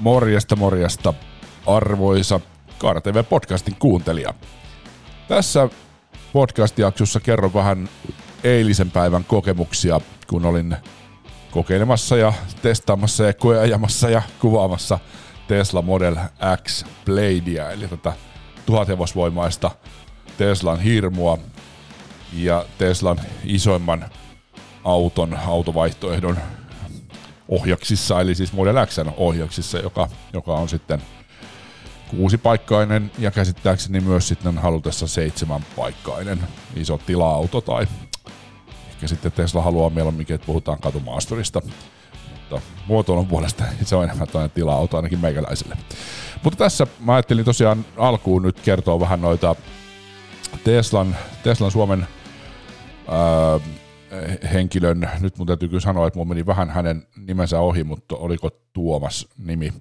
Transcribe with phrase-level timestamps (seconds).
[0.00, 1.14] Morjesta, morjesta,
[1.66, 2.40] arvoisa
[2.78, 4.34] Kaara TV-podcastin kuuntelija.
[5.28, 5.68] Tässä
[6.32, 7.88] podcast-jaksossa kerron vähän
[8.44, 10.76] eilisen päivän kokemuksia, kun olin
[11.50, 12.32] kokeilemassa ja
[12.62, 14.98] testaamassa ja koeajamassa ja kuvaamassa
[15.48, 16.16] Tesla Model
[16.62, 18.12] X Bladea, eli tätä
[18.66, 19.70] tuhathevosvoimaista
[20.38, 21.38] Teslan hirmua
[22.32, 24.04] ja Teslan isoimman
[24.84, 26.36] auton, autovaihtoehdon
[27.50, 31.02] ohjaksissa, eli siis Model X ohjaksissa, joka, joka on sitten
[32.10, 36.40] kuusipaikkainen ja käsittääkseni myös sitten halutessa seitsemänpaikkainen
[36.76, 37.86] iso tila-auto tai
[38.90, 41.60] ehkä sitten Tesla haluaa mieluummin, että puhutaan katumaasturista.
[42.30, 45.76] Mutta muotoilun puolesta se on enemmän toinen tila-auto ainakin meikäläiselle.
[46.44, 49.56] Mutta tässä mä ajattelin tosiaan alkuun nyt kertoa vähän noita
[50.64, 52.06] Teslan, Teslan Suomen
[54.52, 58.50] henkilön, nyt mun täytyy kyllä sanoa, että mun meni vähän hänen nimensä ohi, mutta oliko
[58.72, 59.72] Tuomas nimi.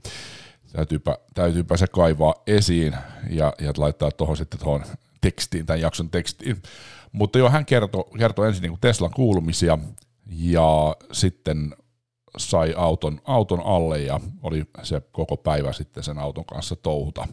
[0.73, 2.95] Täytyypä, täytyypä se kaivaa esiin
[3.29, 4.83] ja, ja laittaa tuohon sitten tuohon
[5.21, 6.61] tekstiin, tämän jakson tekstiin.
[7.11, 9.77] Mutta joo, hän kertoi, kertoi ensin niin Teslan kuulumisia
[10.27, 11.75] ja sitten
[12.37, 17.27] sai auton, auton alle ja oli se koko päivä sitten sen auton kanssa touhuta.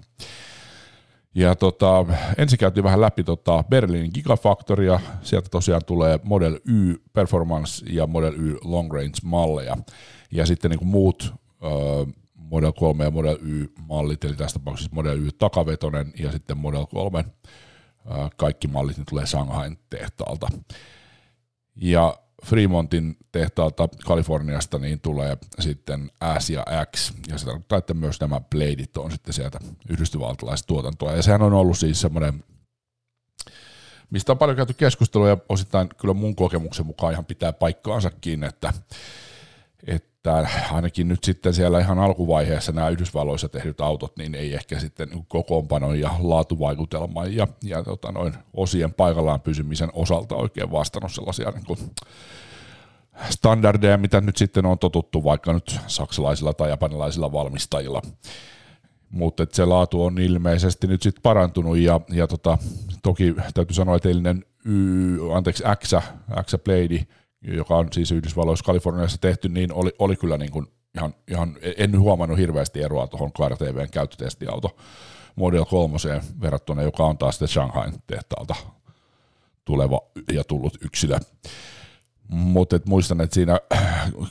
[1.36, 2.06] Ja tota,
[2.38, 8.34] ensin käytiin vähän läpi tota Berliinin Gigafactoria, sieltä tosiaan tulee Model Y Performance ja Model
[8.34, 9.76] Y Long Range malleja.
[10.32, 11.66] Ja sitten niin kuin muut ö,
[12.34, 17.18] Model 3 ja Model Y-mallit, eli tässä tapauksessa Model Y takavetonen ja sitten Model 3,
[17.18, 20.48] ö, kaikki mallit niin tulee Shanghain tehtaalta.
[21.76, 26.64] Ja Fremontin tehtaalta Kaliforniasta niin tulee sitten S ja
[26.96, 31.42] X, ja se tarkoittaa, että myös nämä Bladeit on sitten sieltä yhdysvaltalaista tuotantoa, ja sehän
[31.42, 32.44] on ollut siis semmoinen,
[34.10, 38.72] mistä on paljon käyty keskustelua, ja osittain kyllä mun kokemuksen mukaan ihan pitää paikkaansakin, että,
[39.86, 45.08] että ainakin nyt sitten siellä ihan alkuvaiheessa nämä Yhdysvalloissa tehdyt autot, niin ei ehkä sitten
[45.28, 51.66] kokoonpanon ja laatuvaikutelman ja, ja tota noin osien paikallaan pysymisen osalta oikein vastannut sellaisia niin
[51.66, 51.78] kuin
[53.30, 58.02] standardeja, mitä nyt sitten on totuttu vaikka nyt saksalaisilla tai japanilaisilla valmistajilla.
[59.10, 62.58] Mutta se laatu on ilmeisesti nyt sitten parantunut ja, ja tota,
[63.02, 65.94] toki täytyy sanoa, että eilinen y, anteeksi, X,
[66.42, 67.06] X Blade,
[67.46, 72.00] joka on siis Yhdysvalloissa Kaliforniassa tehty, niin oli, oli kyllä niin kuin ihan, ihan, en
[72.00, 74.76] huomannut hirveästi eroa tuohon KRTVn käyttötestiauto
[75.36, 75.96] Model 3
[76.40, 78.54] verrattuna, joka on taas sitten Shanghain tehtaalta
[79.64, 80.00] tuleva
[80.32, 81.18] ja tullut yksilö.
[82.28, 83.60] Mutta muistan, että siinä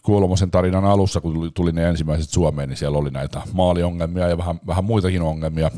[0.03, 4.59] Kuolomosen tarinan alussa, kun tuli, ne ensimmäiset Suomeen, niin siellä oli näitä maaliongelmia ja vähän,
[4.67, 5.71] vähän muitakin ongelmia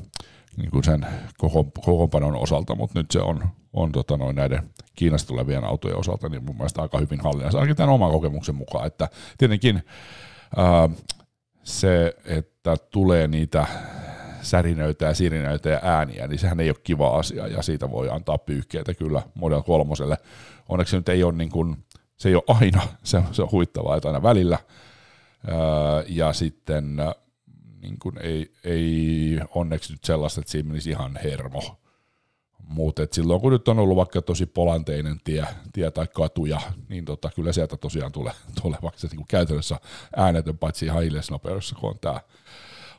[0.57, 1.05] niin kuin sen
[1.37, 3.43] koko, kokoonpanon osalta, mutta nyt se on,
[3.77, 7.75] on tota noin näiden Kiinasta tulevien autojen osalta niin mun mielestä aika hyvin hallinnassa, ainakin
[7.75, 9.83] tämän oman kokemuksen mukaan, että tietenkin
[10.57, 10.89] ää,
[11.63, 13.67] se, että tulee niitä
[14.41, 18.37] särinöitä ja sirinöitä ja ääniä, niin sehän ei ole kiva asia ja siitä voi antaa
[18.37, 19.93] pyyhkeitä kyllä Model 3.
[20.69, 21.77] Onneksi se nyt ei ole niin kuin
[22.17, 24.57] se ei ole aina, se, se on huittavaa, että aina välillä.
[26.07, 26.97] ja sitten
[27.81, 31.77] niin kuin ei, ei onneksi nyt sellaista, että siinä menisi ihan hermo.
[32.67, 37.29] Mutta silloin kun nyt on ollut vaikka tosi polanteinen tie, tie tai katuja, niin tota,
[37.35, 39.79] kyllä sieltä tosiaan tulee, tulee vaikka se niin kuin käytännössä
[40.16, 42.22] äänetön, paitsi ihan hiljaisnopeudessa, kun on tämä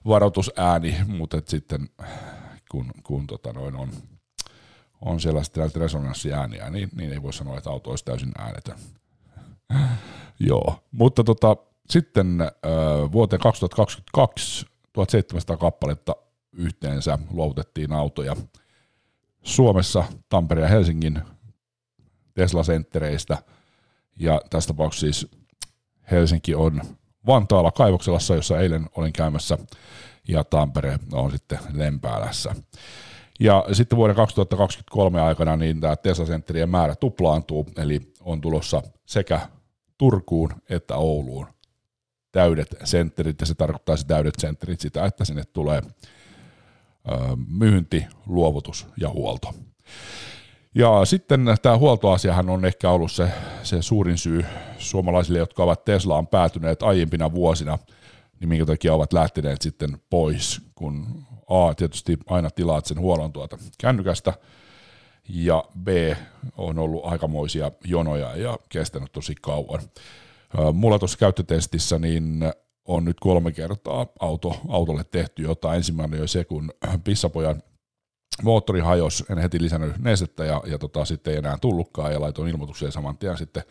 [0.07, 1.89] varoitusääni, mutta sitten
[2.71, 3.91] kun, kun tota noin on,
[5.01, 8.79] on siellä sitten näitä resonanssiääniä, niin, niin ei voi sanoa, että auto olisi täysin äänetön.
[10.49, 11.57] Joo, mutta tota,
[11.91, 12.49] sitten äh,
[13.13, 16.17] vuoteen 2022 1700 kappaletta
[16.53, 18.37] yhteensä luovutettiin autoja
[19.43, 21.23] Suomessa, Tampereen ja Helsingin
[22.35, 23.39] Tesla-senttereistä.
[24.21, 25.29] Ja tässä tapauksessa siis
[26.11, 26.81] Helsinki on
[27.27, 29.59] Vantaalla Kaivokselassa, jossa eilen olin käymässä,
[30.29, 32.55] ja Tampere on sitten Lempäälässä.
[33.41, 39.41] Ja sitten vuoden 2023 aikana niin tämä Tesla-sentterien määrä tuplaantuu, eli on tulossa sekä
[39.99, 41.47] Turkuun että Ouluun
[42.33, 45.83] täydet sentterit, ja se tarkoittaa se täydet sentterit sitä, että sinne tulee
[47.49, 49.55] myynti, luovutus ja huolto.
[50.75, 53.29] Ja sitten tämä huoltoasiahan on ehkä ollut se,
[53.63, 54.45] se suurin syy
[54.79, 57.79] suomalaisille, jotka ovat Teslaan päätyneet aiempina vuosina,
[58.41, 63.59] niin minkä takia ovat lähteneet sitten pois, kun A, tietysti aina tilaat sen huollon tuota
[63.79, 64.33] kännykästä,
[65.29, 65.89] ja B,
[66.57, 69.81] on ollut aikamoisia jonoja ja kestänyt tosi kauan.
[70.73, 72.41] Mulla tuossa käyttötestissä niin
[72.89, 75.77] on nyt kolme kertaa auto, autolle tehty jotain.
[75.77, 76.73] Ensimmäinen oli se, kun
[77.05, 77.63] pissapojan
[78.43, 82.51] moottori hajosi, en heti lisännyt nestettä ja, ja tota, sitten ei enää tullutkaan ja laitoin
[82.51, 83.63] ilmoituksen saman tien sitten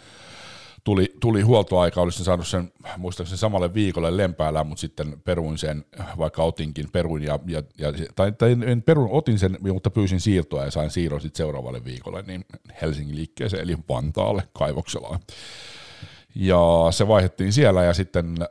[0.84, 5.86] tuli, tuli huoltoaika, olisin saanut sen muistaakseni samalle viikolle lempäällä, mutta sitten peruin sen,
[6.18, 10.66] vaikka otinkin, peruin ja, ja, ja tai, tai en peruin, otin sen, mutta pyysin siirtoa
[10.66, 12.46] ja sain siirron sitten seuraavalle viikolle, niin
[12.82, 15.20] Helsingin liikkeeseen, eli Vantaalle kaivokselaan.
[16.40, 18.46] Ja se vaihdettiin siellä ja sitten äh,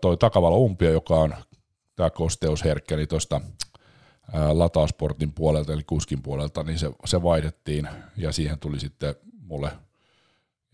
[0.00, 1.34] toi takavalo umpio, joka on
[1.96, 3.40] tämä kosteusherkkä, niin tuosta
[4.52, 9.70] latausportin puolelta, eli kuskin puolelta, niin se, se vaihdettiin ja siihen tuli sitten mulle,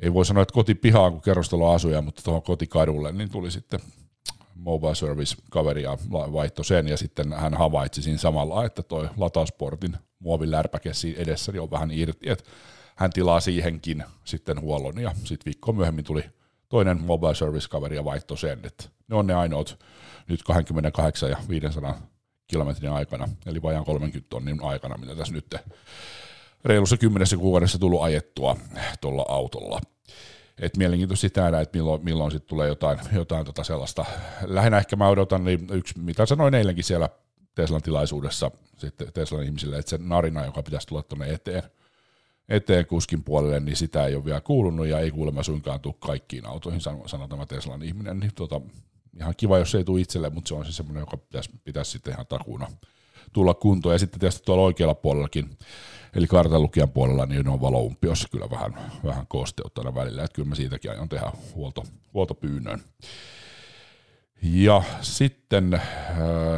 [0.00, 3.80] ei voi sanoa, että kotipihaan, kun kerrostaloasuja, mutta tuohon kotikadulle, niin tuli sitten
[4.54, 9.96] mobile service kaveri ja vaihto sen, ja sitten hän havaitsi siinä samalla, että toi latausportin
[10.18, 12.44] muovilärpäke siinä edessä niin on vähän irti, että
[12.96, 16.24] hän tilaa siihenkin sitten huollon, ja sitten viikko myöhemmin tuli
[16.68, 19.78] toinen mobile service kaveri ja vaihto sen, että ne on ne ainoat
[20.28, 21.98] nyt 28 ja 500
[22.46, 25.54] kilometrin aikana, eli vajaan 30 tonnin aikana, mitä tässä nyt
[26.64, 28.56] reilussa kymmenessä kuukaudessa tullut ajettua
[29.00, 29.80] tuolla autolla.
[30.58, 34.04] Et mielenkiintoista nähdä, että milloin, milloin sitten tulee jotain, jotain tota sellaista.
[34.42, 37.08] Lähinnä ehkä mä odotan, niin yksi, mitä sanoin eilenkin siellä
[37.54, 41.62] Teslan tilaisuudessa sitten Teslan ihmisille, että se narina, joka pitäisi tulla tuonne eteen,
[42.48, 46.46] eteen kuskin puolelle, niin sitä ei ole vielä kuulunut ja ei kuulemma suinkaan tule kaikkiin
[46.46, 48.60] autoihin, sanoo tämä Teslan ihminen, niin tota,
[49.18, 52.14] ihan kiva, jos ei tule itselle, mutta se on se semmoinen, joka pitäisi, pitäisi sitten
[52.14, 52.68] ihan takuuna
[53.32, 53.94] tulla kuntoon.
[53.94, 55.50] Ja sitten tietysti tuolla oikealla puolellakin,
[56.14, 60.90] eli kartanlukijan puolella, niin on valoumpiossa kyllä vähän, vähän kosteutta välillä, että kyllä mä siitäkin
[60.90, 61.84] aion tehdä huolto,
[62.14, 62.80] huoltopyynnön.
[64.42, 65.82] Ja sitten äh,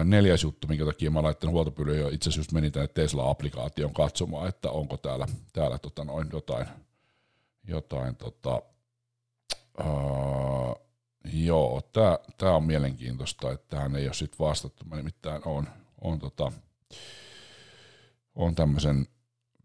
[0.05, 4.71] neljäs juttu, minkä takia mä laittanut huoltopyydön, jo itse asiassa menin tänne Tesla-applikaation katsomaan, että
[4.71, 6.67] onko täällä, täällä tota noin jotain,
[7.65, 8.63] jotain tota,
[9.81, 10.89] äh,
[11.33, 11.83] Joo,
[12.39, 14.85] tämä on mielenkiintoista, että tähän ei ole sitten vastattu.
[14.85, 15.69] Mä nimittäin on,
[16.01, 16.53] on, tota,
[18.35, 19.07] on tämmöisen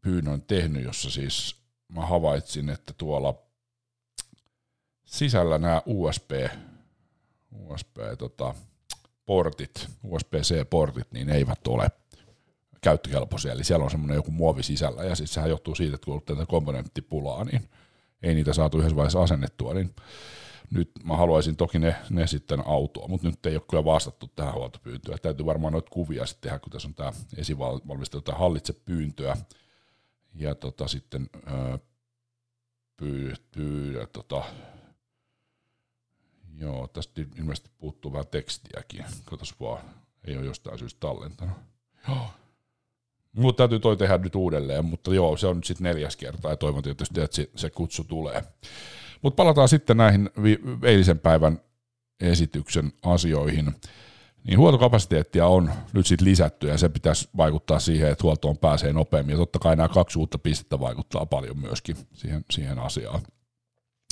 [0.01, 1.55] pyynnön tehnyt, jossa siis
[1.87, 3.35] mä havaitsin, että tuolla
[5.05, 6.31] sisällä nämä USB,
[7.55, 8.55] USB tota,
[9.25, 11.91] portit, USB-C-portit, niin eivät ole
[12.81, 16.13] käyttökelpoisia, eli siellä on semmoinen joku muovi sisällä, ja siis sehän johtuu siitä, että kun
[16.13, 17.69] on tätä komponenttipulaa, niin
[18.23, 19.95] ei niitä saatu yhdessä vaiheessa asennettua, niin
[20.71, 24.53] nyt mä haluaisin toki ne, ne sitten autoa, mutta nyt ei ole kyllä vastattu tähän
[24.53, 25.17] huoltopyyntöön.
[25.21, 29.37] Täytyy varmaan noita kuvia sitten tehdä, kun tässä on tämä esivalmistelu hallitse pyyntöä.
[30.35, 31.29] Ja tota, sitten
[32.97, 34.43] pyydä, pyydä tota,
[36.57, 39.05] joo, tästä ilmeisesti puuttuu vähän tekstiäkin.
[39.25, 39.81] Katos vaan,
[40.27, 41.57] ei ole jostain syystä tallentanut.
[42.07, 42.27] Joo.
[43.33, 46.57] Mutta täytyy toi tehdä nyt uudelleen, mutta joo, se on nyt sitten neljäs kerta ja
[46.57, 48.43] toivon tietysti, että se, se kutsu tulee.
[49.21, 51.61] Mutta palataan sitten näihin vi- eilisen päivän
[52.19, 53.75] esityksen asioihin.
[54.43, 59.33] Niin huoltokapasiteettia on nyt sitten lisätty ja se pitäisi vaikuttaa siihen, että huoltoon pääsee nopeammin.
[59.33, 63.21] Ja totta kai nämä kaksi uutta pistettä vaikuttaa paljon myöskin siihen, siihen asiaan.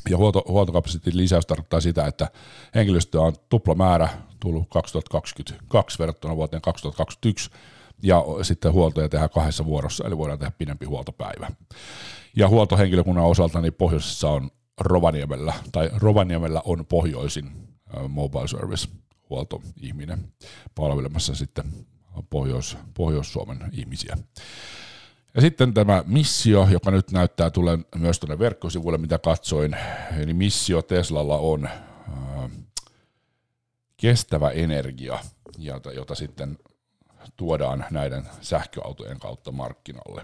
[0.09, 2.27] Ja huolto, huoltokapasiteetin lisäys tarkoittaa sitä, että
[2.75, 4.09] henkilöstöä on tupla määrä
[4.39, 7.49] tullut 2022 verrattuna vuoteen 2021,
[8.03, 11.51] ja sitten huoltoja tehdään kahdessa vuorossa, eli voidaan tehdä pidempi huoltopäivä.
[12.35, 17.51] Ja huoltohenkilökunnan osalta niin pohjoisessa on Rovaniemellä, tai Rovaniemellä on pohjoisin
[18.07, 18.87] mobile service
[19.29, 20.33] huoltoihminen
[20.75, 21.65] palvelemassa sitten
[22.29, 24.17] Pohjois, Pohjois-Suomen ihmisiä.
[25.35, 29.77] Ja sitten tämä missio, joka nyt näyttää tulee myös tuonne verkkosivuille, mitä katsoin.
[30.19, 32.51] Eli missio Teslalla on äh,
[33.97, 35.19] kestävä energia,
[35.93, 36.57] jota, sitten
[37.37, 40.23] tuodaan näiden sähköautojen kautta markkinalle.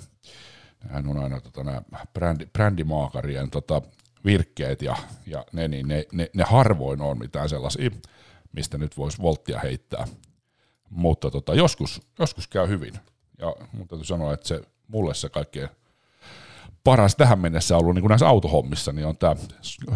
[0.90, 1.82] Hän on aina tota, nämä
[2.14, 3.82] brändi, brändimaakarien tota,
[4.26, 4.96] virkkeet ja,
[5.26, 7.92] ja ne, niin ne, ne, ne harvoin on mitään sellaisia,
[8.52, 10.08] mistä nyt voisi volttia heittää.
[10.90, 12.94] Mutta tota, joskus, joskus käy hyvin.
[13.38, 15.70] Ja mun täytyy sanoa, että se, mulle se kaikkein
[16.84, 19.36] paras tähän mennessä ollut niin kuin näissä autohommissa, niin on tämä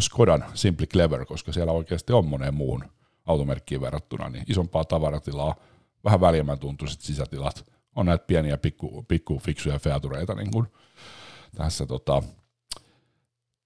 [0.00, 2.84] Skodan Simply Clever, koska siellä oikeasti on moneen muun
[3.26, 5.54] automerkkiin verrattuna niin isompaa tavaratilaa,
[6.04, 7.64] vähän väljemmän tuntuiset sisätilat,
[7.96, 10.66] on näitä pieniä pikku, pikku fiksuja featureita niin kuin
[11.56, 12.22] tässä tota,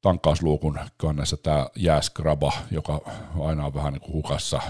[0.02, 3.00] tankkausluukun kannessa tämä jääskraba, joka
[3.40, 4.60] aina on vähän niin kuin hukassa,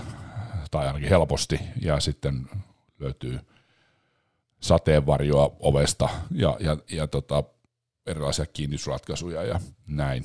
[0.70, 2.48] tai ainakin helposti, ja sitten
[2.98, 3.40] löytyy
[4.66, 7.44] sateenvarjoa ovesta ja, ja, ja tota,
[8.06, 10.22] erilaisia kiinnitysratkaisuja ja näin.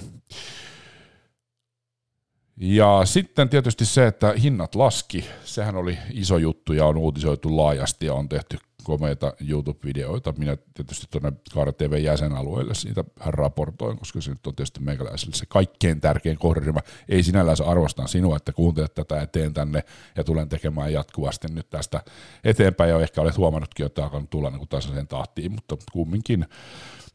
[2.58, 8.06] Ja sitten tietysti se, että hinnat laski, sehän oli iso juttu ja on uutisoitu laajasti
[8.06, 10.34] ja on tehty komeita YouTube-videoita.
[10.38, 15.46] Minä tietysti tuonne Kaara TV jäsenalueelle siitä raportoin, koska se nyt on tietysti meikäläiselle se
[15.46, 16.80] kaikkein tärkein kohderyhmä.
[17.10, 19.84] Ei sinällään arvostan sinua, että kuuntelet tätä ja teen tänne
[20.16, 22.04] ja tulen tekemään jatkuvasti nyt tästä
[22.44, 22.90] eteenpäin.
[22.90, 26.46] Ja ehkä olet huomannutkin, että alkanut tulla niin tasaiseen tahtiin, mutta kumminkin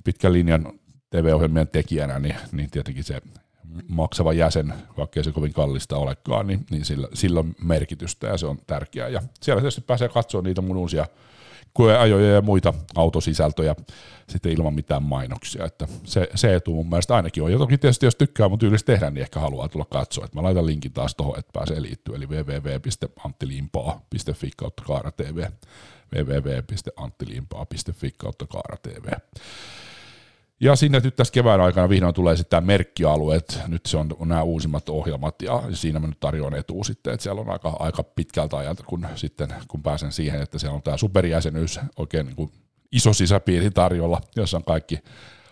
[0.04, 0.72] pitkän linjan
[1.10, 3.20] TV-ohjelmien tekijänä, niin, niin tietenkin se
[3.88, 8.38] maksava jäsen, vaikka ei se kovin kallista olekaan, niin, niin sillä, sillä on merkitystä ja
[8.38, 9.08] se on tärkeää.
[9.08, 11.06] Ja siellä tietysti pääsee katsoa niitä mun uusia
[11.76, 13.74] koeajoja ja muita autosisältöjä
[14.28, 15.64] sitten ilman mitään mainoksia.
[15.64, 17.52] Että se, se etu mun mielestä ainakin on.
[17.52, 20.24] Ja toki tietysti jos tykkää mun tyylistä tehdä, niin ehkä haluaa tulla katsoa.
[20.24, 25.44] Että mä laitan linkin taas tuohon, että pääsee liittyä, eli www.anttilimpaa.fi kautta Kaara TV
[26.14, 29.12] www.anttilimpaa.fi kautta Kaara TV.
[30.60, 34.42] Ja sinne nyt tässä kevään aikana vihdoin tulee sitten tämä merkkialueet, nyt se on nämä
[34.42, 38.56] uusimmat ohjelmat ja siinä mä nyt tarjoan etu sitten, että siellä on aika, aika pitkältä
[38.56, 42.52] ajalta, kun sitten kun pääsen siihen, että siellä on tämä superjäsenyys oikein niin kuin
[42.92, 44.98] iso sisäpiiri tarjolla, jossa on kaikki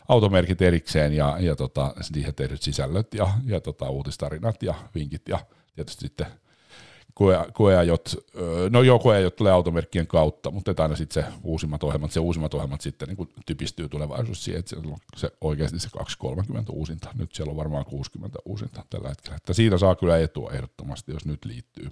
[0.09, 5.39] automerkit erikseen ja, ja tota, siihen tehdyt sisällöt ja, ja tota, uutistarinat ja vinkit ja
[5.75, 6.27] tietysti sitten
[7.15, 8.15] koe, koeajot,
[8.71, 12.81] no joo, koeajot tulee automerkkien kautta, mutta aina sitten se uusimmat ohjelmat, se uusimmat ohjelmat
[12.81, 14.83] sitten niin typistyy tulevaisuus siihen, että se,
[15.17, 19.79] se oikeasti se 230 uusinta, nyt siellä on varmaan 60 uusinta tällä hetkellä, että siitä
[19.79, 21.91] saa kyllä etua ehdottomasti, jos nyt liittyy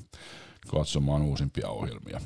[0.69, 2.21] katsomaan uusimpia ohjelmia.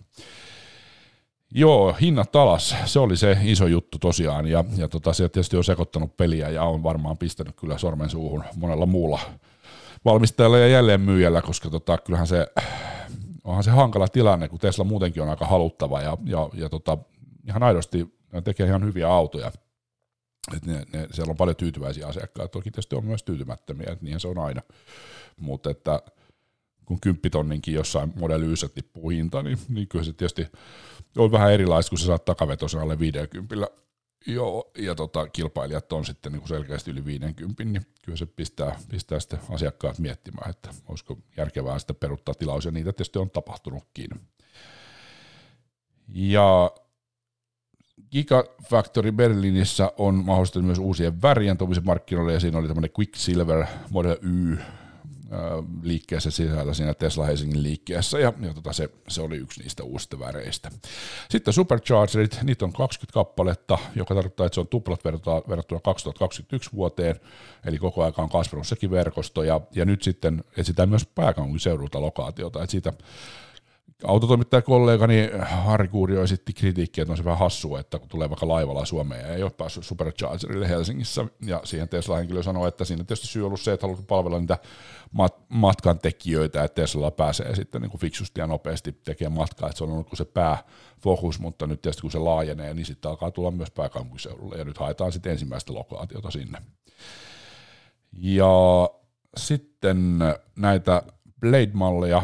[1.50, 5.64] Joo, hinnat alas, se oli se iso juttu tosiaan, ja, ja tota, se tietysti on
[5.64, 9.20] sekoittanut peliä ja on varmaan pistänyt kyllä sormen suuhun monella muulla
[10.04, 12.46] valmistajalla ja jälleen myyjällä, koska tota, kyllähän se,
[13.46, 16.98] onhan se hankala tilanne, kun Tesla muutenkin on aika haluttava ja, ja, ja tota,
[17.48, 19.52] ihan aidosti ne tekee ihan hyviä autoja.
[20.56, 24.20] Et ne, ne, siellä on paljon tyytyväisiä asiakkaita, toki tietysti on myös tyytymättömiä, että niinhän
[24.20, 24.62] se on aina.
[25.40, 26.02] Mutta että
[26.84, 30.46] kun kymppitonninkin jossain Model Yssä tippuu hinta, niin, niin kyllä se tietysti
[31.16, 33.66] on vähän erilaista, kun sä saat takavetosen alle 50
[34.26, 38.78] Joo, ja tota, kilpailijat on sitten niin kuin selkeästi yli 50, niin kyllä se pistää,
[38.90, 44.10] pistää sitten asiakkaat miettimään, että olisiko järkevää sitten peruttaa tilaus, ja niitä tietysti on tapahtunutkin.
[46.08, 46.70] Ja
[48.12, 54.58] Gigafactory Berliinissä on mahdollisesti myös uusien värien markkinoille, ja siinä oli tämmöinen Quicksilver Model Y
[55.82, 60.18] liikkeessä sisällä siinä Tesla Helsingin liikkeessä, ja, ja tota se, se, oli yksi niistä uusista
[60.18, 60.70] väreistä.
[61.30, 65.04] Sitten Superchargerit, niitä on 20 kappaletta, joka tarkoittaa, että se on tuplat
[65.48, 67.20] verrattuna 2021 vuoteen,
[67.64, 72.62] eli koko ajan on kasvanut sekin verkosto, ja, ja nyt sitten etsitään myös pääkaupunkiseudulta lokaatiota,
[72.62, 72.92] että siitä
[74.04, 78.84] autotoimittajakollegani Harri Kuurio esitti kritiikkiä, että on se vähän hassua, että kun tulee vaikka laivalla
[78.84, 83.46] Suomeen ja ei ole päässyt Superchargerille Helsingissä, ja siihen Tesla-henkilö sanoi, että siinä tietysti syy
[83.46, 84.58] ollut se, että haluat palvella niitä
[85.12, 89.78] mat- matkan tekijöitä, että Tesla pääsee sitten niin kuin fiksusti ja nopeasti tekemään matkaa, että
[89.78, 93.50] se on ollut se pääfokus, mutta nyt tietysti kun se laajenee, niin sitten alkaa tulla
[93.50, 96.58] myös pääkaupunkiseudulle, ja nyt haetaan sitten ensimmäistä lokaatiota sinne.
[98.12, 98.90] Ja
[99.36, 100.18] sitten
[100.56, 101.02] näitä
[101.40, 102.22] Blade-malleja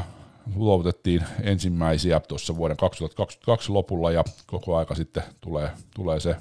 [0.54, 6.37] luovutettiin ensimmäisiä tuossa vuoden 2022 lopulla ja koko aika sitten tulee, tulee se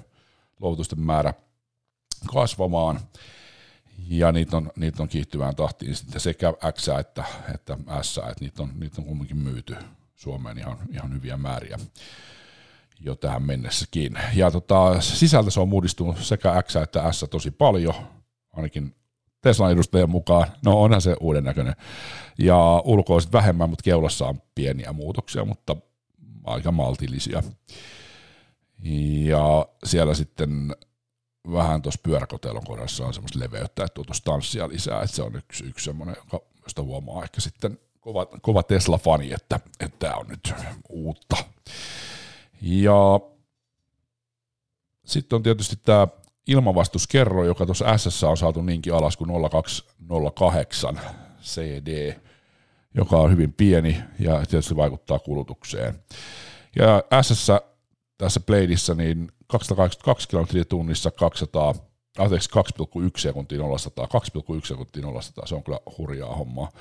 [0.60, 1.34] luovutusten määrä
[2.34, 3.00] kasvamaan
[4.08, 7.24] ja niitä on, niitä on kiihtyvään tahtiin sitten sekä X että,
[7.56, 9.76] että S, että niitä on, niitä on kumminkin myyty
[10.16, 11.78] Suomeen ihan, ihan hyviä määriä
[13.00, 14.18] jo tähän mennessäkin.
[14.34, 17.94] Ja tota, sisältö se on muodistunut sekä X että S tosi paljon,
[18.54, 18.96] ainakin
[19.42, 20.48] Teslan edustajan mukaan.
[20.66, 21.76] No onhan se uuden näköinen.
[22.38, 25.76] Ja ulkoa vähemmän, mutta keulassa on pieniä muutoksia, mutta
[26.44, 27.44] aika maltillisia.
[29.24, 30.76] Ja siellä sitten
[31.52, 35.64] vähän tuossa pyöräkotelon kohdassa on semmoista leveyttä, että tuotu stanssia lisää, että se on yksi,
[35.66, 39.60] yksi semmoinen, joka, josta huomaa ehkä sitten kova, kova Tesla-fani, että
[40.00, 40.54] tämä on nyt
[40.90, 41.36] uutta.
[42.62, 43.20] Ja
[45.06, 46.08] sitten on tietysti tämä
[46.48, 51.00] ilmavastuskerro, joka tuossa S on saatu niinkin alas kuin 0208
[51.42, 52.16] CD,
[52.94, 56.04] joka on hyvin pieni ja tietysti vaikuttaa kulutukseen.
[56.76, 57.48] Ja S
[58.18, 61.76] tässä Bladeissa niin 282 kilometriä tunnissa 200,
[62.18, 63.78] anteeksi 2,1 sekuntia 0
[64.58, 66.72] 2,1 sekuntia 0 se on kyllä hurjaa hommaa.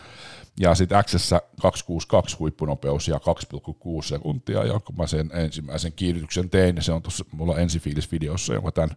[0.61, 1.31] Ja sitten X
[1.63, 7.03] 262 huippunopeus ja 2,6 sekuntia, ja kun mä sen ensimmäisen kiihdytyksen tein, niin se on
[7.03, 8.97] tuossa mulla ensifiilis-videossa, jonka tämän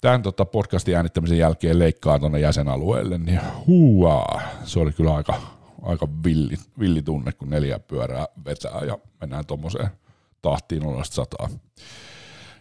[0.00, 5.34] tämän tota podcastin äänittämisen jälkeen leikkaa tuonne jäsenalueelle, niin huuaa, se oli kyllä aika,
[5.82, 9.88] aika villi, villi tunne, kun neljä pyörää vetää ja mennään tuommoiseen
[10.42, 11.02] tahtiin 0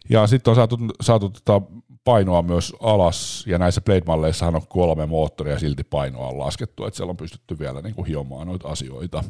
[0.10, 1.62] Ja sitten on saatu, saatu tota
[2.08, 7.10] painoa myös alas, ja näissä Blade-malleissahan on kolme moottoria silti painoa on laskettu, että siellä
[7.10, 9.24] on pystytty vielä niin kuin hiomaan noita asioita.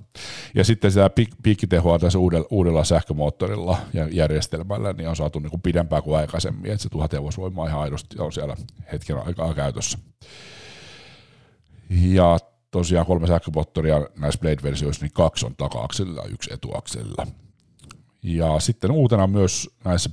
[0.55, 1.09] Ja sitten sitä
[1.43, 6.71] piikkitehoa tässä uudella, uudella sähkömoottorilla ja järjestelmällä niin on saatu niin kuin pidempään kuin aikaisemmin,
[6.71, 8.55] että se tuhat hevosvoimaa ihan aidosti on siellä
[8.91, 9.97] hetken aikaa käytössä.
[11.89, 12.37] Ja
[12.71, 17.27] tosiaan kolme sähkömoottoria näissä Blade-versioissa, niin kaksi on taka-akselilla ja yksi etuakselilla.
[18.23, 20.09] Ja sitten uutena myös näissä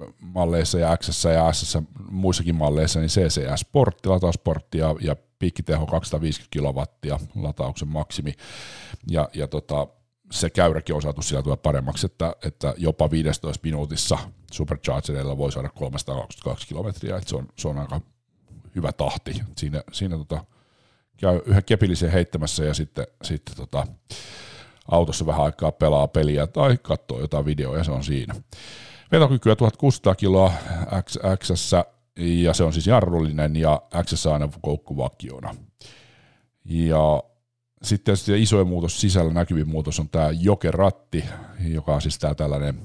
[0.00, 1.78] Blade-malleissa ja X ja S
[2.10, 8.34] muissakin malleissa, niin CCS-portti, latausportti ja, ja piikkiteho 250 kilowattia, latauksen maksimi,
[9.10, 9.86] ja, ja tota,
[10.30, 14.18] se käyräkin on saatu sillä paremmaksi, että, että jopa 15 minuutissa
[14.52, 18.00] superchargerilla voi saada 322 kilometriä, että se on, se on aika
[18.74, 19.42] hyvä tahti.
[19.56, 20.44] Siinä, siinä tota,
[21.16, 23.86] käy yhä kepillisen heittämässä ja sitten, sitten tota,
[24.90, 28.34] autossa vähän aikaa pelaa peliä tai katsoo jotain videoa ja se on siinä.
[29.12, 30.52] Vetokykyä 1600 kiloa
[31.38, 31.72] XX
[32.16, 35.54] ja se on siis jarrullinen ja X aina koukkuvakiona.
[36.64, 37.22] Ja
[37.82, 41.24] sitten se isoin muutos sisällä, näkyvin muutos on tämä jokeratti,
[41.60, 42.80] joka on siis tämä tällainen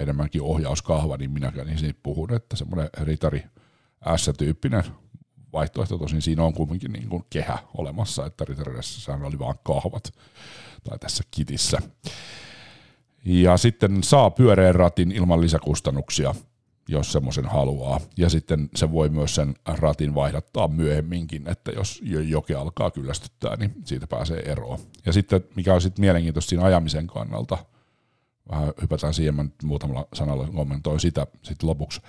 [0.00, 3.44] enemmänkin ohjauskahva, niin minäkään niin siitä puhun, että semmoinen ritari
[4.16, 4.84] S-tyyppinen
[5.52, 10.12] vaihtoehto, tosin siinä on kuitenkin niin kuin kehä olemassa, että ritaridessa oli vaan kahvat,
[10.84, 11.78] tai tässä kitissä.
[13.24, 16.34] Ja sitten saa pyöreän ratin ilman lisäkustannuksia,
[16.88, 18.00] jos semmoisen haluaa.
[18.16, 23.72] Ja sitten se voi myös sen ratin vaihdattaa myöhemminkin, että jos joke alkaa kyllästyttää, niin
[23.84, 24.78] siitä pääsee eroon.
[25.06, 27.58] Ja sitten mikä on sitten mielenkiintoista siinä ajamisen kannalta,
[28.50, 32.00] vähän hypätään siihen, mä nyt muutamalla sanalla kommentoin sitä sitten lopuksi,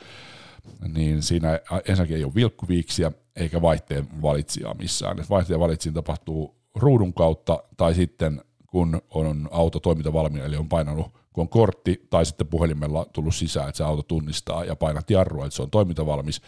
[0.87, 5.17] niin siinä ensinnäkin ei ole vilkkuviiksiä eikä vaihteen valitsijaa missään.
[5.29, 8.41] Vaihteen valitsiin tapahtuu ruudun kautta tai sitten
[8.73, 13.35] kun on auto toiminta valmiina, eli on painanut, kun on kortti tai sitten puhelimella tullut
[13.35, 16.41] sisään, että se auto tunnistaa ja painat jarrua, että se on toimintavalmis,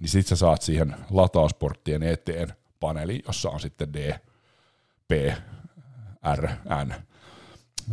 [0.00, 4.14] niin sitten sä saat siihen latausporttien eteen paneeli, jossa on sitten D,
[5.08, 5.12] P,
[6.34, 6.48] R,
[6.84, 6.94] N,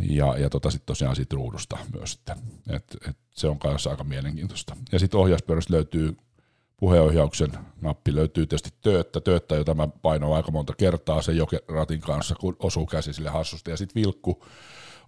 [0.02, 2.38] ja, ja tota sitten tosiaan siitä ruudusta myös sitten.
[2.70, 4.76] Et, et se on kanssa aika mielenkiintoista.
[4.92, 6.18] Ja sitten ohjauspöydästä löytyy
[6.80, 12.36] puheenohjauksen nappi löytyy tietysti tööttä, tööttä, jota mä painoin aika monta kertaa sen jokeratin kanssa,
[12.36, 14.46] kun osuu käsi sille hassusti, ja sitten vilkku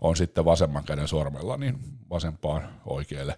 [0.02, 3.36] on sitten vasemman käden sormella, niin vasempaan oikealle.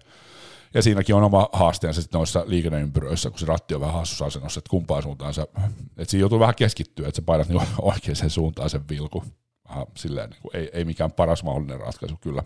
[0.74, 4.58] Ja siinäkin on oma haasteensa sitten noissa liikenneympyröissä, kun se ratti on vähän hassussa asennossa,
[4.58, 8.70] että kumpaan suuntaan se, että siinä joutuu vähän keskittyä, että sä painat niin oikeaan suuntaan
[8.70, 9.24] sen vilku.
[9.68, 12.42] Vähän silleen, niin kuin, ei, ei mikään paras mahdollinen ratkaisu kyllä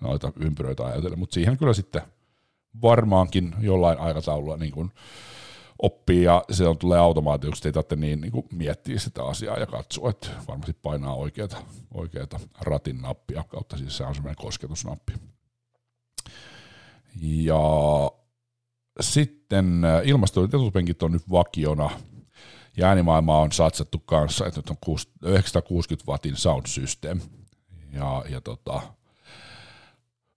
[0.00, 2.02] noita ympyröitä ajatellen, mutta siihen kyllä sitten
[2.82, 4.90] varmaankin jollain aikataululla niin kuin
[5.82, 9.66] oppii ja se on, tulee automaatioksi, ei tarvitse niin, niin kuin miettiä sitä asiaa ja
[9.66, 11.56] katsoa, että varmasti painaa oikeata,
[11.94, 15.12] oikeata ratin nappia kautta, siis se on semmoinen kosketusnappi.
[17.20, 17.60] Ja
[19.00, 21.90] sitten äh, ilmastointitupenkit on nyt vakiona.
[22.76, 27.20] Ja äänimaailmaa on satsattu kanssa, että nyt on 960 wattin sound system.
[27.92, 28.82] Ja, ja tota,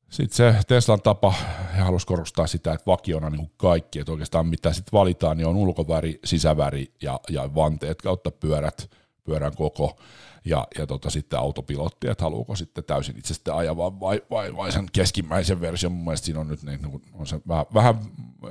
[0.09, 1.33] sitten se Teslan tapa,
[1.77, 5.55] ja halusi korostaa sitä, että vakiona niin kaikki, että oikeastaan mitä sitten valitaan, niin on
[5.55, 8.89] ulkoväri, sisäväri ja, ja vanteet kautta pyörät,
[9.23, 9.99] pyörän koko
[10.45, 14.71] ja, ja tota, sitten autopilotti, että haluuko sitten täysin itse sitten ajaa vai, vai, vai
[14.71, 17.99] sen keskimmäisen version, mun mielestä siinä on nyt niin, on se vähän, vähän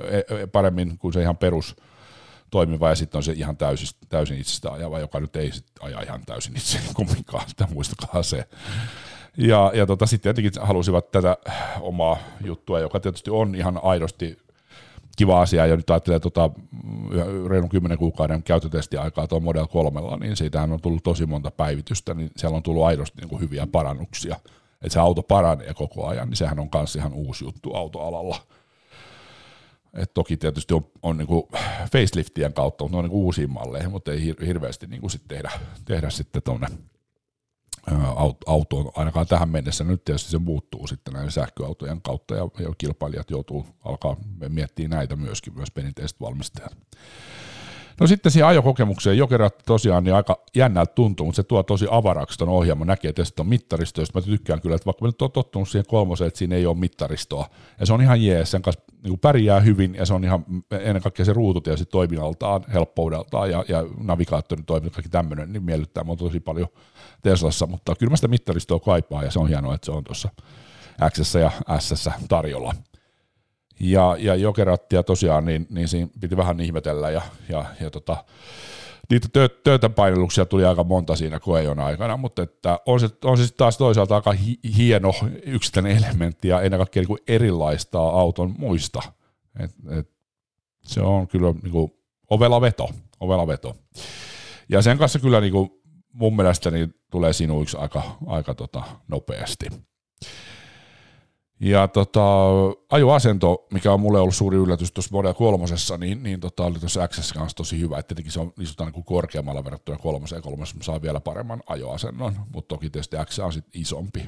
[0.01, 1.75] e, e, paremmin kuin se ihan perus
[2.51, 6.01] toimiva ja sitten on se ihan täysin, täysin itsestä ajava, joka nyt ei sitten aja
[6.01, 8.47] ihan täysin itse kumminkaan, sitä muistakaa se.
[9.37, 11.37] Ja, ja tota, sitten tietenkin halusivat tätä
[11.81, 14.37] omaa juttua, joka tietysti on ihan aidosti
[15.17, 16.49] kiva asia, ja nyt ajattelee tota,
[17.47, 22.31] reilun 10 kuukauden käyttötestiaikaa tuon Model 3, niin siitähän on tullut tosi monta päivitystä, niin
[22.37, 24.35] siellä on tullut aidosti niin kuin hyviä parannuksia.
[24.81, 28.37] Että se auto paranee koko ajan, niin sehän on myös ihan uusi juttu autoalalla.
[29.93, 31.49] Et toki tietysti on, on niinku
[31.91, 35.51] faceliftien kautta, mutta ne on niinku uusiin malleihin, mutta ei hirveästi niinku sit tehdä,
[35.85, 36.67] tehdä sitten tuonne
[38.45, 39.83] autoon, ainakaan tähän mennessä.
[39.83, 44.15] Nyt tietysti se muuttuu sitten näiden sähköautojen kautta ja, ja kilpailijat joutuu alkaa
[44.49, 46.77] miettiä näitä myöskin, myös perinteiset valmistajat.
[47.99, 52.37] No sitten siihen ajokokemukseen Jokerat tosiaan niin aika jännältä tuntuu, mutta se tuo tosi avaraksi
[52.37, 52.87] tuon ohjelman.
[52.87, 55.85] Näkee tietysti tuon mittaristo, josta mä tykkään kyllä, että vaikka mä nyt oon tottunut siihen
[55.87, 57.49] kolmoseen, että siinä ei ole mittaristoa.
[57.79, 61.01] Ja se on ihan jees, sen kanssa niin pärjää hyvin ja se on ihan ennen
[61.01, 66.15] kaikkea se ruutu tietysti toiminnaltaan, helppoudeltaan ja, ja navigaattori toiminta, kaikki tämmöinen, niin miellyttää mua
[66.15, 66.67] tosi paljon
[67.21, 70.29] Teslassa, mutta kyllä mä sitä mittaristoa kaipaa ja se on hienoa, että se on tuossa
[71.09, 72.73] X ja S tarjolla.
[73.79, 78.23] Ja, ja jokerattia tosiaan, niin, niin siinä piti vähän ihmetellä ja, ja, ja tota,
[79.09, 83.53] niitä tö- töötäpainelluksia tuli aika monta siinä koejon aikana, mutta että on se, on se
[83.53, 89.01] taas toisaalta aika hi- hieno yksittäinen elementti ja ennen kaikkea niin erilaistaa auton muista.
[89.59, 90.09] Et, et,
[90.83, 91.91] se on kyllä niin kuin
[92.29, 93.75] ovela veto, ovela veto.
[94.69, 95.69] Ja sen kanssa kyllä niin kuin
[96.13, 99.65] mun mielestä niin tulee sinuiksi aika, aika tota nopeasti.
[101.59, 102.21] Ja tota,
[102.89, 105.65] ajoasento, mikä on mulle ollut suuri yllätys tuossa Model 3,
[105.97, 107.97] niin, niin tota, oli tuossa XS kanssa tosi hyvä.
[107.97, 112.67] Et tietenkin se on istutaan niin korkeammalla verrattuna kolmoseen, kolmoseen saa vielä paremman ajoasennon, mutta
[112.67, 114.19] toki tietysti X on sitten isompi.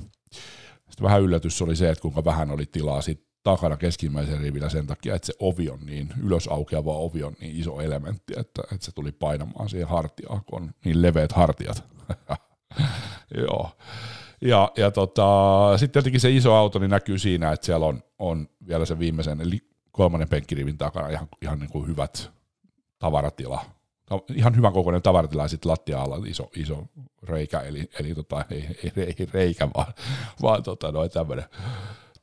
[0.89, 4.87] Sitten vähän yllätys oli se, että kuinka vähän oli tilaa sit takana keskimmäisen rivillä sen
[4.87, 8.85] takia, että se ovi on niin, ylös aukeava ovi on niin iso elementti, että, että
[8.85, 11.83] se tuli painamaan siihen hartiaan, kun on niin leveät hartiat.
[13.41, 13.71] Joo.
[14.41, 15.27] Ja, ja tota,
[15.77, 19.41] sitten tietenkin se iso auto niin näkyy siinä, että siellä on, on vielä se viimeisen,
[19.41, 22.31] eli kolmannen penkkirivin takana ihan, ihan niin kuin hyvät
[22.99, 23.65] tavaratila,
[24.35, 26.83] ihan hyvän kokoinen tavaratila ja sitten lattia alla iso, iso
[27.23, 29.93] reikä, eli, eli tota, ei, ei, ei reikä, vaan,
[30.41, 31.45] vaan tota, noin tämmöinen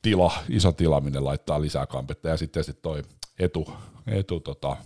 [0.01, 3.03] tila, iso tila, minne laittaa lisää kampetta, ja sitten sitten toi
[3.39, 3.73] etu,
[4.07, 4.77] etu tota,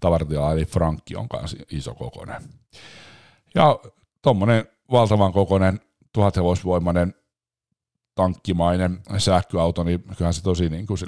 [0.00, 2.42] tavaratila, eli Frankki on kanssa iso kokoinen.
[3.54, 3.78] Ja
[4.22, 5.80] tuommoinen valtavan kokoinen
[6.16, 7.14] tuhathevosvoimainen
[8.14, 10.98] tankkimainen sähköauto, niin kyllähän se tosi niin kuin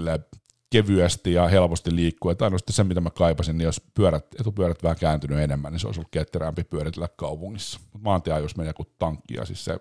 [0.71, 2.31] kevyesti ja helposti liikkuu.
[2.31, 5.87] Että ainoastaan se, mitä mä kaipasin, niin jos pyörät, etupyörät vähän kääntynyt enemmän, niin se
[5.87, 7.81] olisi ollut ketterämpi pyöritellä kaupungissa.
[7.93, 9.79] Mutta maantia, jos menee kuin tankki ja siis se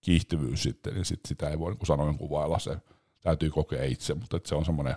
[0.00, 2.76] kiihtyvyys sitten, niin sit sitä ei voi niin sanoin kuvailla, se
[3.20, 4.94] täytyy kokea itse, mutta se on semmoinen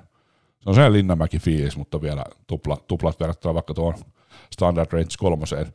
[0.60, 3.96] se on se Linnanmäki fiilis, mutta vielä tupla, tuplat verrattuna vaikka tuohon
[4.54, 5.74] Standard Range kolmoseen.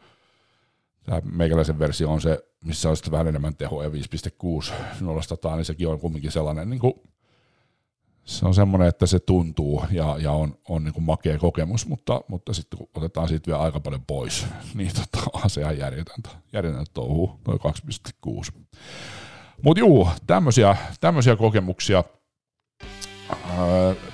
[1.05, 3.95] Tämä meikäläisen versio on se, missä on sitten vähän enemmän tehoa ja 5.6
[5.01, 6.95] 0 niin sekin on kumminkin sellainen niin kuin
[8.25, 12.21] se on semmoinen, että se tuntuu ja, ja on, on niin kuin makea kokemus, mutta,
[12.29, 16.29] mutta sitten kun otetaan siitä vielä aika paljon pois, niin tota, on se ihan järjetöntä,
[16.53, 17.61] järjetöntä touhuu, noin
[18.27, 18.61] 2,6.
[19.63, 22.05] Mutta juu, tämmöisiä, tämmöisiä kokemuksia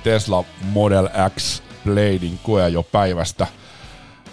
[0.04, 3.46] Tesla Model X Bladein koe jo päivästä.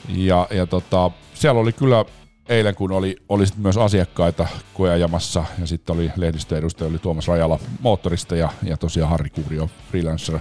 [0.08, 2.06] Ja, ja tota, siellä oli kyllä
[2.50, 7.60] eilen, kun oli, oli sit myös asiakkaita koeajamassa, ja sitten oli lehdistöedustaja, oli Tuomas Rajala
[7.80, 10.40] moottorista, ja, ja tosiaan Harri Kurio freelancer,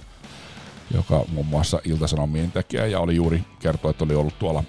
[0.95, 4.65] joka muun muassa Iltasanomien tekee, ja oli juuri kertoi, että oli ollut tuolla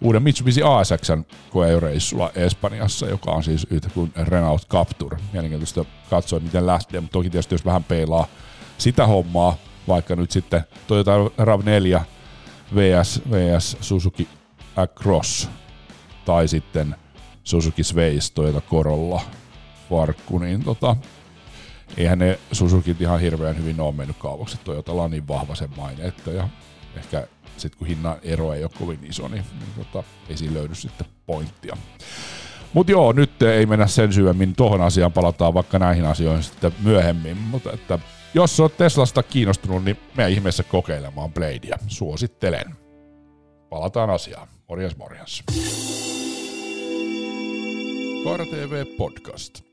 [0.00, 5.16] uuden Mitsubishi ASXn koereissulla Espanjassa, joka on siis yhtä kuin Renault Captur.
[5.32, 8.26] Mielenkiintoista katsoa, miten lähtee, mutta toki tietysti jos vähän peilaa
[8.78, 9.56] sitä hommaa,
[9.88, 12.00] vaikka nyt sitten Toyota RAV4
[12.74, 14.28] VS, VS Suzuki
[14.76, 15.59] Across
[16.30, 16.96] tai sitten
[17.44, 19.20] Suzuki Sways Toyota Corolla
[19.90, 20.96] farkku, niin tota,
[21.96, 24.58] eihän ne Suzukit ihan hirveän hyvin ole mennyt kaupaksi.
[24.64, 26.48] Toyotalla on niin vahva sen maine, että ja
[26.96, 30.74] ehkä sitten kun hinnan ero ei ole kovin iso, niin, niin tota, ei siinä löydy
[30.74, 31.76] sitten pointtia.
[32.72, 37.36] Mutta joo, nyt ei mennä sen syvemmin tuohon asiaan, palataan vaikka näihin asioihin sitten myöhemmin,
[37.36, 37.98] mutta että
[38.34, 41.78] jos olet Teslasta kiinnostunut, niin me ihmeessä kokeilemaan Bladea.
[41.86, 42.76] Suosittelen.
[43.70, 44.48] Palataan asiaan.
[44.68, 45.42] Morjens morjens.
[48.24, 49.69] Koira TV Podcast.